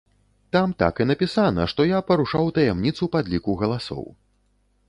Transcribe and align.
Там 0.53 0.71
так 0.81 1.01
і 1.03 1.05
напісана, 1.09 1.67
што 1.73 1.87
я 1.91 2.01
парушаў 2.09 2.51
таямніцу 2.57 3.11
падліку 3.17 3.51
галасоў. 3.61 4.05